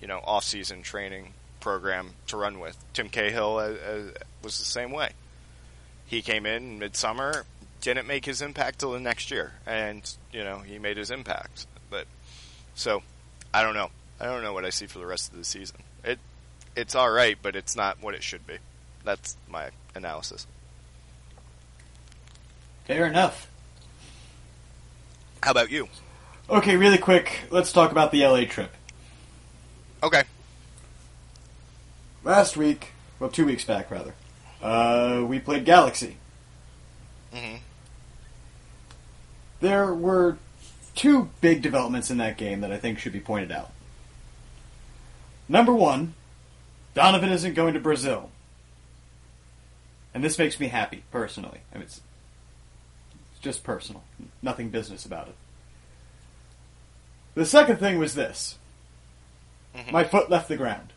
[0.00, 2.76] you know, off-season training program to run with.
[2.92, 4.02] Tim Cahill uh, uh,
[4.42, 5.10] was the same way.
[6.06, 7.44] He came in midsummer,
[7.80, 11.66] didn't make his impact till the next year, and you know he made his impact.
[11.88, 12.06] But
[12.74, 13.02] so
[13.54, 13.90] I don't know.
[14.18, 15.76] I don't know what I see for the rest of the season.
[16.04, 16.18] It
[16.76, 18.56] it's all right, but it's not what it should be.
[19.04, 20.46] That's my analysis.
[22.86, 23.49] Fair enough.
[25.42, 25.88] How about you?
[26.48, 28.74] Okay, really quick, let's talk about the LA trip.
[30.02, 30.24] Okay.
[32.24, 34.14] Last week, well, two weeks back, rather,
[34.62, 36.16] uh, we played Galaxy.
[37.32, 37.56] Mm-hmm.
[39.60, 40.38] There were
[40.94, 43.70] two big developments in that game that I think should be pointed out.
[45.48, 46.14] Number one,
[46.94, 48.30] Donovan isn't going to Brazil.
[50.12, 51.60] And this makes me happy, personally.
[51.72, 52.02] I mean, it's, it's
[53.40, 54.02] just personal.
[54.42, 55.34] Nothing business about it.
[57.34, 58.58] The second thing was this.
[59.74, 59.92] Mhm.
[59.92, 60.92] My foot left the ground.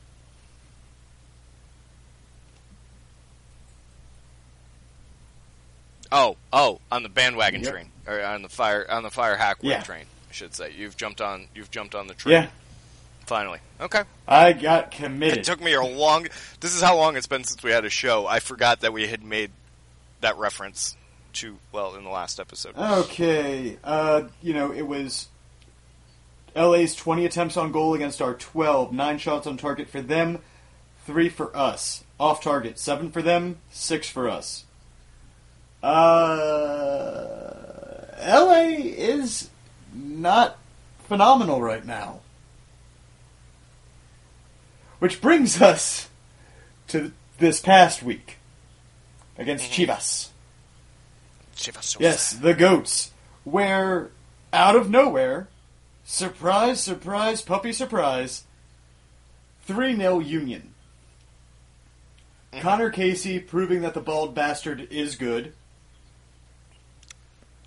[6.11, 7.71] Oh, oh, on the bandwagon Yep.
[7.71, 9.81] train or on the fire on the fire Hackworth Yeah.
[9.81, 10.71] train, I should say.
[10.71, 12.33] You've jumped on you've jumped on the train.
[12.33, 12.47] Yeah,
[13.25, 13.59] Finally.
[13.79, 14.03] Okay.
[14.27, 15.39] I got committed.
[15.39, 16.27] It took me a long
[16.59, 18.27] This is how long it's been since we had a show.
[18.27, 19.51] I forgot that we had made
[20.21, 20.95] that reference
[21.33, 22.77] to well in the last episode.
[22.77, 25.27] Okay, uh, you know, it was
[26.55, 28.93] LA's 20 attempts on goal against our 12.
[28.93, 30.39] Nine shots on target for them,
[31.05, 32.03] three for us.
[32.19, 34.65] Off target, seven for them, six for us.
[35.81, 37.53] Uh,
[38.25, 39.49] LA is
[39.93, 40.57] not
[41.07, 42.21] phenomenal right now.
[44.99, 46.09] Which brings us
[46.87, 48.37] to this past week
[49.37, 50.29] against Chivas.
[51.99, 53.11] Yes, the goats.
[53.43, 54.11] Where,
[54.51, 55.47] out of nowhere,
[56.03, 58.43] surprise, surprise, puppy surprise,
[59.65, 60.73] 3 0 Union.
[62.59, 65.53] Conor Casey proving that the bald bastard is good.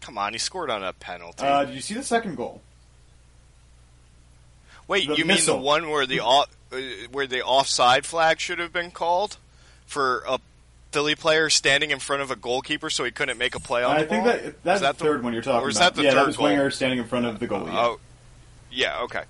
[0.01, 1.45] Come on, he scored on a penalty.
[1.45, 2.63] Uh, did you see the second goal?
[4.87, 5.55] Wait, the you missile.
[5.55, 6.77] mean the one where the off, uh,
[7.11, 9.37] where the offside flag should have been called
[9.85, 10.39] for a
[10.97, 13.95] Philly player standing in front of a goalkeeper so he couldn't make a play on
[13.97, 14.33] I the think ball?
[14.33, 15.95] that that's Is that the third one you're talking or is about.
[15.95, 16.47] that the yeah, third that was goal?
[16.47, 17.69] Winger standing in front of the goalie.
[17.71, 18.01] Oh,
[18.73, 19.25] yeah, okay.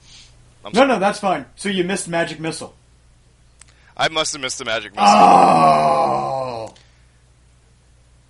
[0.64, 0.88] I'm No, sorry.
[0.88, 1.44] no, that's fine.
[1.56, 2.72] So you missed Magic Missile.
[3.96, 5.08] I must have missed the magic missile.
[5.08, 6.74] Oh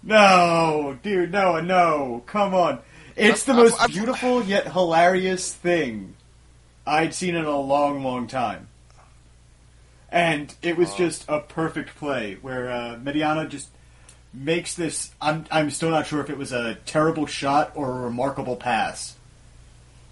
[0.03, 2.79] no, dude, no, no, come on!
[3.17, 6.15] It's the I've- most I've- beautiful yet hilarious thing
[6.87, 8.69] I'd seen in a long, long time,
[10.17, 13.69] and it was just a perfect play where uh, Maidana just
[14.33, 15.11] makes this.
[15.21, 19.15] I'm I'm still not sure if it was a terrible shot or a remarkable pass,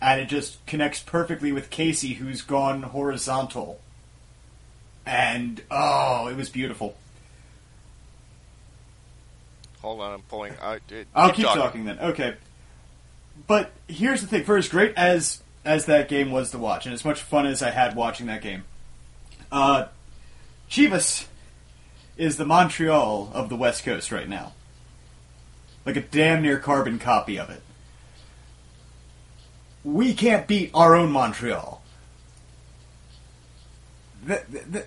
[0.02, 3.80] and it just connects perfectly with Casey, who's gone horizontal.
[5.06, 6.96] And oh, it was beautiful.
[9.80, 10.52] Hold on, I'm pulling.
[10.60, 10.80] I,
[11.14, 11.86] I'll keep talking.
[11.86, 11.98] then.
[11.98, 12.34] Okay.
[13.46, 16.92] But here's the thing: for as great as as that game was to watch, and
[16.92, 18.64] as much fun as I had watching that game,
[19.50, 19.86] uh,
[20.70, 21.26] Chivas
[22.16, 24.52] is the Montreal of the West Coast right now,
[25.84, 27.62] like a damn near carbon copy of it.
[29.84, 31.82] We can't beat our own Montreal.
[34.24, 34.86] The, the, the,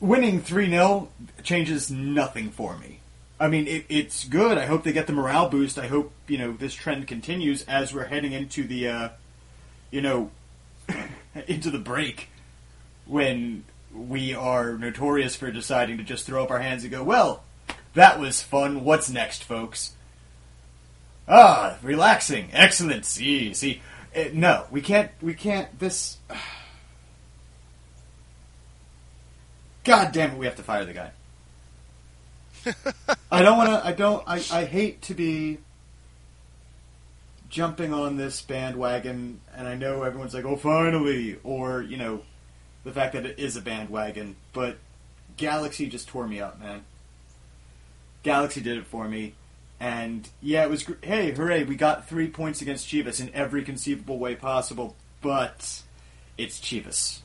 [0.00, 1.08] winning 3 0
[1.42, 3.00] changes nothing for me.
[3.38, 4.58] I mean, it, it's good.
[4.58, 5.78] I hope they get the morale boost.
[5.78, 9.08] I hope, you know, this trend continues as we're heading into the, uh,
[9.90, 10.30] you know,
[11.46, 12.30] into the break
[13.06, 13.64] when
[13.96, 17.42] we are notorious for deciding to just throw up our hands and go, well,
[17.94, 18.84] that was fun.
[18.84, 19.94] What's next, folks?
[21.28, 22.50] Ah, relaxing.
[22.52, 23.04] Excellent.
[23.04, 23.82] See, see.
[24.14, 26.18] Uh, no, we can't, we can't, this.
[29.84, 31.10] God damn it, we have to fire the guy.
[33.30, 33.86] I don't want to.
[33.86, 34.24] I don't.
[34.26, 35.58] I, I hate to be
[37.48, 42.22] jumping on this bandwagon, and I know everyone's like, "Oh, finally," or you know,
[42.86, 44.36] the fact that it is a bandwagon.
[44.52, 44.78] But
[45.36, 46.84] Galaxy just tore me up, man.
[48.22, 49.34] Galaxy did it for me,
[49.78, 50.84] and yeah, it was.
[50.84, 51.64] Gr- hey, hooray!
[51.64, 54.96] We got three points against Chivas in every conceivable way possible.
[55.20, 55.82] but
[56.38, 57.20] it's Chivas.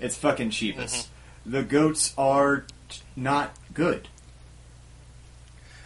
[0.00, 0.76] It's fucking Chivas.
[0.76, 1.50] Mm-hmm.
[1.50, 4.08] The goats are t- not good.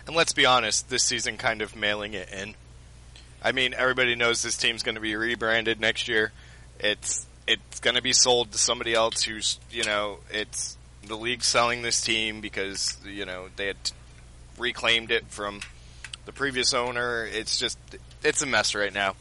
[0.07, 2.55] And let's be honest, this season kind of mailing it in.
[3.43, 6.33] I mean, everybody knows this team's going to be rebranded next year.
[6.79, 10.77] It's it's going to be sold to somebody else who's you know it's
[11.07, 13.77] the league selling this team because you know they had
[14.59, 15.61] reclaimed it from
[16.25, 17.25] the previous owner.
[17.25, 17.79] It's just
[18.23, 19.15] it's a mess right now,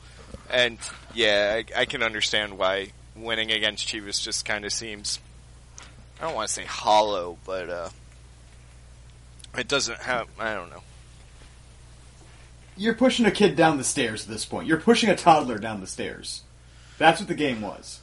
[0.49, 0.77] and
[1.13, 5.19] yeah, I, I can understand why winning against Chivas just kind of seems
[6.19, 7.89] I don't want to say hollow, but uh,
[9.57, 10.83] it doesn't have I don't know.
[12.77, 14.67] You're pushing a kid down the stairs at this point.
[14.67, 16.41] You're pushing a toddler down the stairs.
[16.97, 17.99] That's what the game was.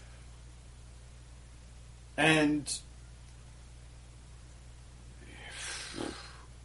[2.19, 2.71] And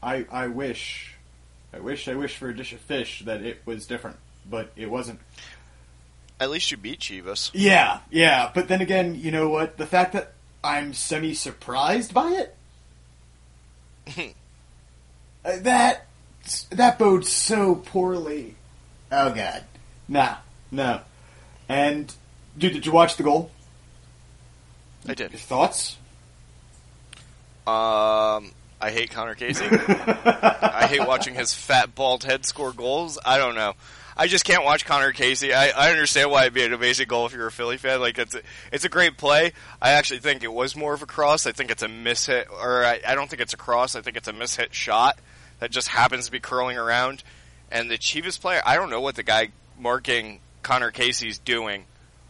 [0.01, 1.15] I I wish
[1.71, 4.17] I wish I wish for a dish of fish that it was different,
[4.49, 5.19] but it wasn't.
[6.39, 7.51] At least you beat Chivas.
[7.53, 9.77] Yeah, yeah, but then again, you know what?
[9.77, 12.55] The fact that I'm semi surprised by it
[15.45, 16.07] uh, that
[16.71, 18.55] that bodes so poorly.
[19.11, 19.63] Oh god.
[20.07, 20.37] Nah,
[20.71, 21.01] no.
[21.69, 22.13] And
[22.57, 23.51] dude, did you watch the goal?
[25.07, 25.31] I did.
[25.31, 25.97] Your thoughts?
[27.65, 29.65] Um, I hate Conor Casey.
[29.69, 33.17] I hate watching his fat bald head score goals.
[33.25, 33.73] I don't know.
[34.15, 35.53] I just can't watch Conor Casey.
[35.53, 37.99] I, I understand why it'd be an amazing goal if you're a Philly fan.
[37.99, 39.53] Like it's a, it's a great play.
[39.81, 41.47] I actually think it was more of a cross.
[41.47, 43.95] I think it's a mishit, or I, I don't think it's a cross.
[43.95, 45.17] I think it's a mishit shot
[45.59, 47.23] that just happens to be curling around.
[47.71, 51.85] And the Chivas player, I don't know what the guy marking Conor Casey's doing,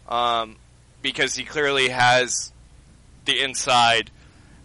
[0.08, 0.56] um,
[1.02, 2.53] because he clearly has
[3.26, 4.12] the inside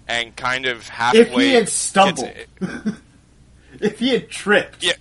[0.07, 1.21] and kind of halfway.
[1.21, 2.31] If he had stumbled,
[3.81, 4.93] if he had tripped, Yeah.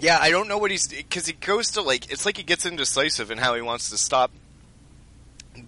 [0.00, 2.64] Yeah, I don't know what he's because he goes to like it's like he gets
[2.64, 4.30] indecisive in how he wants to stop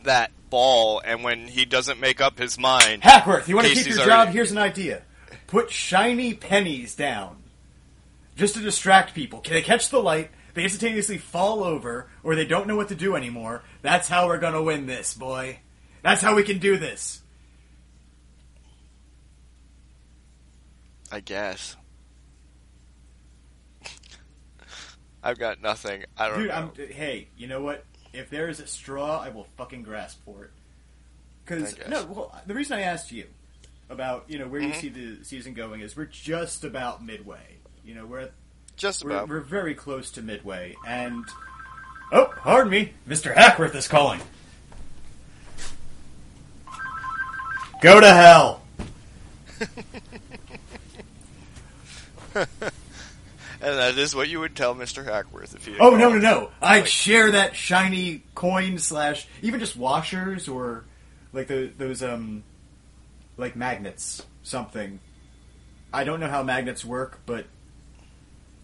[0.05, 3.87] that ball, and when he doesn't make up his mind, Hackworth, you want to keep
[3.87, 4.29] your already- job?
[4.29, 5.03] Here's an idea:
[5.49, 7.39] put shiny pennies down,
[8.37, 9.41] just to distract people.
[9.41, 10.31] Can they catch the light?
[10.55, 13.63] They instantaneously fall over, or they don't know what to do anymore.
[13.83, 15.59] That's how we're gonna win this, boy.
[16.03, 17.23] That's how we can do this.
[21.13, 21.77] I guess
[25.23, 26.05] I've got nothing.
[26.17, 26.55] I don't Dude, know.
[26.55, 26.71] I'm.
[26.89, 27.85] Hey, you know what?
[28.13, 30.51] If there is a straw, I will fucking grasp for it.
[31.45, 33.27] Because no, well, the reason I asked you
[33.89, 34.81] about you know where you Mhm.
[34.81, 37.57] see the season going is we're just about midway.
[37.85, 38.31] You know, we're
[38.77, 39.29] Just We're, about.
[39.29, 41.25] we're very close to midway, and
[42.13, 43.35] oh, pardon me, Mr.
[43.35, 44.21] Hackworth is calling.
[47.81, 48.63] Go to hell.
[52.35, 52.47] and
[53.61, 55.77] that is what you would tell Mister Hackworth if you.
[55.81, 56.51] Oh no, no, no!
[56.61, 60.85] I'd share that shiny coin slash even just washers or
[61.33, 62.43] like the, those um
[63.37, 65.01] like magnets something.
[65.93, 67.47] I don't know how magnets work, but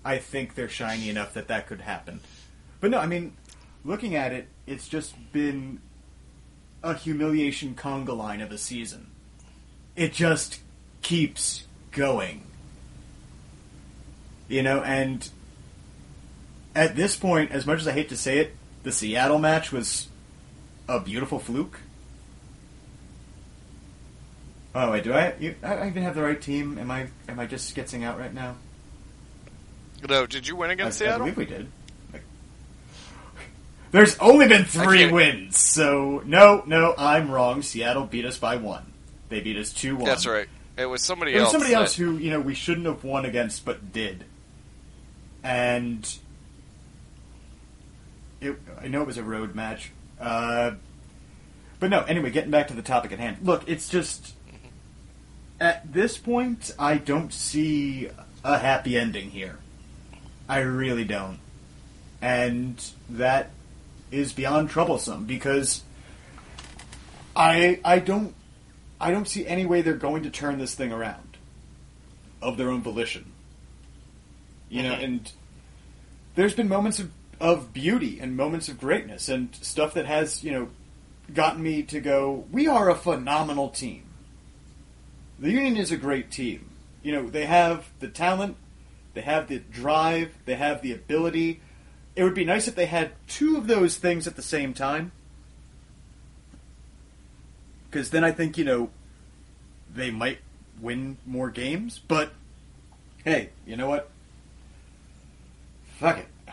[0.05, 2.21] I think they're shiny enough that that could happen.
[2.81, 3.37] But no, I mean,
[3.85, 5.81] looking at it, it's just been
[6.87, 9.09] a humiliation conga line of a season.
[9.97, 10.61] It just
[11.03, 12.43] keeps going.
[14.49, 15.29] You know, and
[16.75, 20.09] at this point, as much as I hate to say it, the Seattle match was
[20.89, 21.81] a beautiful fluke.
[24.75, 25.35] Oh wait, do I?
[25.41, 26.79] You, I even have the right team?
[26.79, 27.09] Am I?
[27.29, 28.57] Am I just skitzing out right now?
[30.09, 31.69] No, did you win against I, I believe we did.
[33.97, 37.63] There's only been three wins, so no, no, I'm wrong.
[37.63, 38.93] Seattle beat us by one.
[39.31, 40.05] They beat us two one.
[40.05, 40.47] That's right.
[40.77, 41.39] It was somebody else.
[41.39, 41.53] It was else.
[41.53, 44.25] somebody that- else who you know we shouldn't have won against, but did.
[45.43, 46.07] And
[48.43, 50.73] it, I know it was a road match, uh,
[51.81, 52.03] but no.
[52.03, 53.39] Anyway, getting back to the topic at hand.
[53.45, 54.35] Look, it's just
[55.59, 58.11] at this point, I don't see
[58.45, 59.57] a happy ending here.
[60.51, 61.39] I really don't,
[62.21, 63.53] and that
[64.11, 65.83] is beyond troublesome because
[67.35, 68.35] I I don't
[69.01, 71.37] I don't see any way they're going to turn this thing around
[72.41, 73.33] of their own volition.
[74.69, 75.31] You know, and
[76.35, 80.51] there's been moments of, of beauty and moments of greatness and stuff that has, you
[80.51, 80.69] know,
[81.33, 84.05] gotten me to go, we are a phenomenal team.
[85.39, 86.71] The Union is a great team.
[87.03, 88.57] You know, they have the talent,
[89.15, 91.61] they have the drive, they have the ability.
[92.17, 95.13] It would be nice if they had two of those things at the same time.
[97.91, 98.91] Because then I think, you know,
[99.95, 100.39] they might
[100.81, 102.01] win more games.
[102.09, 102.33] But,
[103.25, 104.11] hey, you know what?
[105.99, 106.27] Fuck it.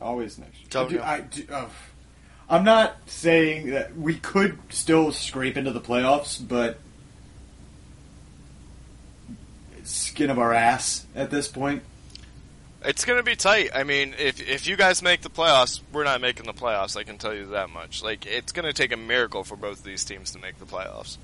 [0.00, 0.66] Always next year.
[0.70, 1.02] Don't do-.
[1.02, 1.70] I do- oh.
[2.50, 6.78] I'm not saying that we could still scrape into the playoffs, but
[9.84, 11.82] skin of our ass at this point.
[12.84, 13.70] It's going to be tight.
[13.74, 16.96] I mean, if if you guys make the playoffs, we're not making the playoffs.
[16.96, 18.02] I can tell you that much.
[18.02, 20.64] Like, it's going to take a miracle for both of these teams to make the
[20.64, 21.16] playoffs.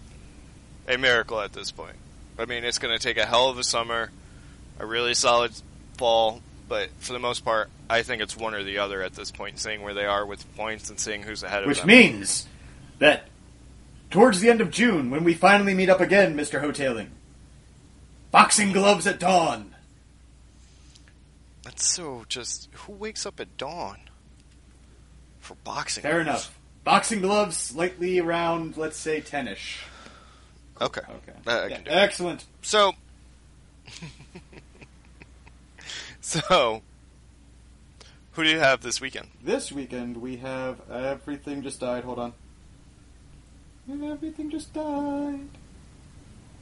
[0.88, 1.96] A miracle at this point.
[2.38, 4.10] I mean, it's going to take a hell of a summer,
[4.80, 5.52] a really solid
[5.96, 9.30] fall, but for the most part, I think it's one or the other at this
[9.30, 9.60] point.
[9.60, 11.86] Seeing where they are with points and seeing who's ahead of Which them.
[11.86, 12.48] means
[12.98, 13.28] that
[14.10, 16.60] towards the end of June, when we finally meet up again, Mr.
[16.60, 17.08] Hotailing,
[18.32, 19.73] boxing gloves at dawn.
[21.64, 23.98] That's so just who wakes up at dawn
[25.40, 26.02] for boxing?
[26.02, 26.28] Fair gloves?
[26.28, 26.58] enough.
[26.84, 29.78] Boxing gloves slightly around, let's say, 10ish.
[30.80, 31.00] Okay.
[31.00, 31.68] Okay.
[31.70, 32.44] Yeah, excellent.
[32.60, 32.92] So,
[36.20, 36.82] so,
[38.32, 39.28] who do you have this weekend?
[39.42, 42.04] This weekend we have Everything Just Died.
[42.04, 42.32] Hold on.
[43.90, 45.48] Everything just died.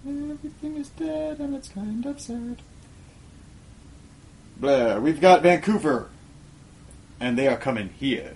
[0.06, 2.56] Everything is dead and it's kind of sad.
[4.62, 5.00] Blah.
[5.00, 6.08] We've got Vancouver.
[7.18, 8.34] And they are coming here.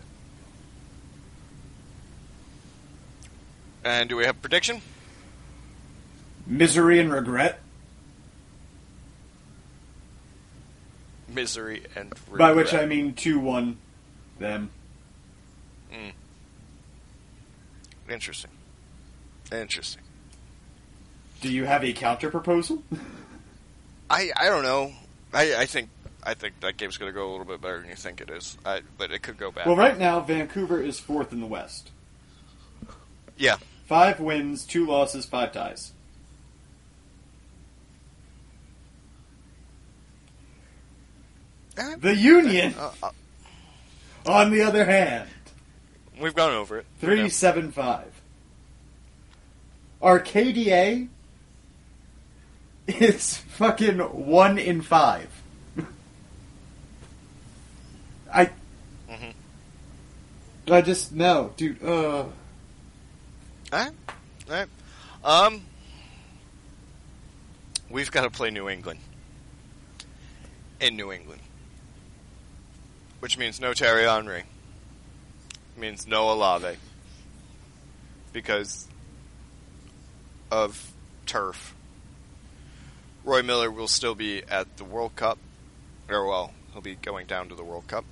[3.84, 4.82] And do we have a prediction?
[6.44, 7.60] Misery and regret.
[11.28, 13.76] Misery and By which I mean 2 1
[14.40, 14.70] them.
[15.92, 16.10] Hmm.
[18.10, 18.50] interesting.
[19.52, 20.02] Interesting.
[21.40, 22.82] Do you have a counter proposal?
[24.10, 24.92] I I don't know.
[25.32, 25.90] I I think
[26.26, 28.28] I think that game's going to go a little bit better than you think it
[28.30, 28.58] is.
[28.66, 29.66] I, but it could go bad.
[29.66, 31.90] well, right now, Vancouver is fourth in the West.
[33.36, 33.58] Yeah.
[33.86, 35.92] Five wins, two losses, five ties.
[42.00, 43.10] The Union, uh, uh,
[44.26, 45.28] on the other hand,
[46.18, 46.86] we've gone over it.
[47.00, 48.10] three seven five.
[50.02, 51.06] Arcadia
[52.86, 55.28] is fucking one in five.
[58.32, 58.50] I,
[59.10, 59.32] Mhm.
[60.68, 61.82] I just no, dude.
[61.82, 62.24] Uh,
[63.72, 63.92] Alright.
[64.48, 64.68] Alright.
[65.24, 65.62] Um
[67.88, 69.00] We've got to play New England.
[70.80, 71.40] In New England.
[73.20, 74.42] Which means no Thierry Henry.
[75.76, 76.76] Means no Olave.
[78.32, 78.88] Because
[80.50, 80.92] of
[81.26, 81.74] turf.
[83.24, 85.38] Roy Miller will still be at the World Cup.
[86.08, 88.04] Or well, he'll be going down to the World Cup.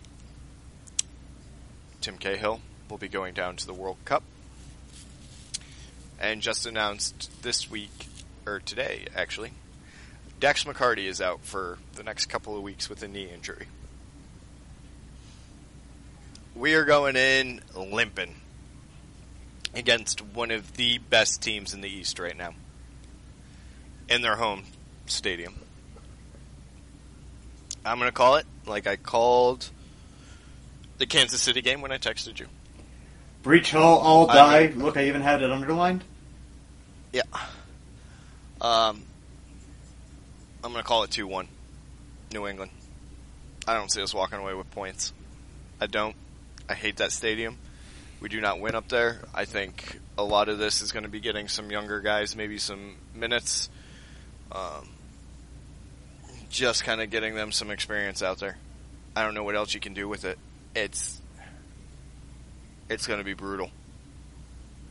[2.04, 4.22] Tim Cahill will be going down to the World Cup
[6.20, 8.08] and just announced this week,
[8.44, 9.52] or today actually,
[10.38, 13.68] Dax McCarty is out for the next couple of weeks with a knee injury.
[16.54, 18.34] We are going in limping
[19.74, 22.52] against one of the best teams in the East right now
[24.10, 24.64] in their home
[25.06, 25.54] stadium.
[27.82, 29.70] I'm going to call it like I called
[30.98, 32.46] the Kansas City game when I texted you.
[33.42, 34.66] Breach Hall, all I die.
[34.68, 36.02] mean- Look, I even had it underlined.
[37.12, 37.22] Yeah.
[38.60, 39.02] Um,
[40.62, 41.48] I'm going to call it 2 1.
[42.32, 42.70] New England.
[43.68, 45.12] I don't see us walking away with points.
[45.80, 46.16] I don't.
[46.68, 47.58] I hate that stadium.
[48.20, 49.20] We do not win up there.
[49.34, 52.56] I think a lot of this is going to be getting some younger guys, maybe
[52.58, 53.68] some minutes.
[54.50, 54.88] Um,
[56.50, 58.56] just kind of getting them some experience out there.
[59.14, 60.38] I don't know what else you can do with it.
[60.74, 61.20] It's
[62.88, 63.70] it's going to be brutal.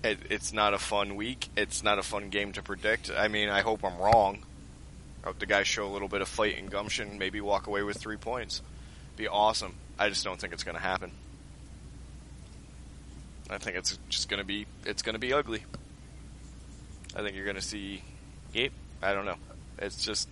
[0.03, 1.47] It, it's not a fun week.
[1.55, 3.09] It's not a fun game to predict.
[3.15, 4.39] I mean, I hope I'm wrong.
[5.23, 7.83] I hope the guys show a little bit of fight and gumption, maybe walk away
[7.83, 8.61] with three points.
[9.15, 9.75] Be awesome.
[9.97, 11.11] I just don't think it's going to happen.
[13.49, 15.63] I think it's just going to be it's going to be ugly.
[17.15, 18.01] I think you're going to see
[18.53, 18.71] Yep,
[19.01, 19.37] I don't know.
[19.79, 20.29] It's just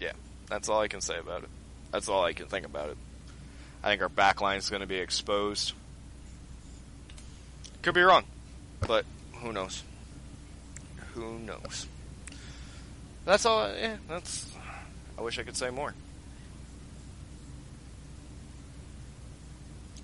[0.00, 0.12] yeah,
[0.48, 1.48] that's all I can say about it.
[1.92, 2.96] That's all I can think about it.
[3.82, 5.72] I think our back line is going to be exposed.
[7.82, 8.24] Could be wrong,
[8.86, 9.04] but
[9.40, 9.82] who knows?
[11.14, 11.86] Who knows?
[13.24, 13.68] That's all.
[13.74, 14.48] Yeah, that's.
[15.18, 15.94] I wish I could say more.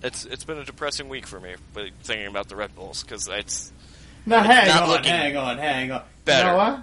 [0.03, 3.27] It's it's been a depressing week for me, but thinking about the Red Bulls because
[3.29, 3.73] it's
[4.27, 6.03] Now, It's hang not on, hang on, hang on.
[6.25, 6.47] better.
[6.47, 6.83] You know what?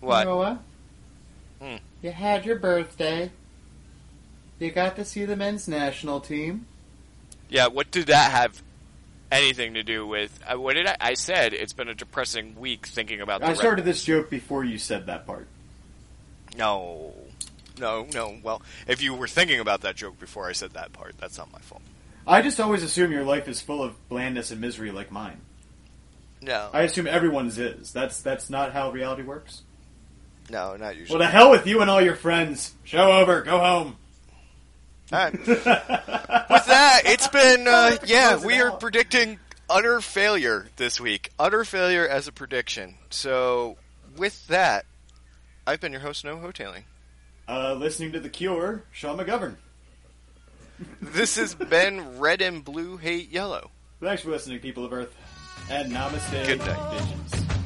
[0.00, 0.58] what You know what?
[1.62, 1.76] Hmm.
[2.02, 3.30] You had your birthday.
[4.60, 6.66] You got to see the men's national team.
[7.48, 8.62] Yeah, what did that have
[9.32, 10.38] anything to do with?
[10.46, 10.96] Uh, what did I?
[11.00, 13.40] I said it's been a depressing week thinking about.
[13.40, 15.48] The I Red started this joke before you said that part.
[16.56, 17.14] No,
[17.78, 18.36] no, no.
[18.42, 21.50] Well, if you were thinking about that joke before I said that part, that's not
[21.52, 21.82] my fault.
[22.26, 25.40] I just always assume your life is full of blandness and misery like mine.
[26.42, 27.92] No, I assume everyone's is.
[27.92, 29.62] That's that's not how reality works.
[30.50, 31.18] no, not usually.
[31.18, 32.74] Well, to hell with you and all your friends.
[32.84, 33.40] Show over.
[33.42, 33.96] Go home.
[35.12, 35.32] Right.
[35.32, 38.44] With that, it's been uh, yeah.
[38.44, 39.38] We are predicting
[39.68, 41.30] utter failure this week.
[41.38, 42.94] Utter failure as a prediction.
[43.10, 43.76] So
[44.16, 44.86] with that,
[45.66, 46.84] I've been your host, No Hotailing.
[47.48, 49.56] Uh, listening to The Cure, Sean McGovern.
[51.02, 53.70] This has been Red and Blue Hate Yellow.
[54.00, 55.14] Thanks for listening, people of Earth.
[55.68, 57.00] And namaste, Good night.
[57.00, 57.59] visions.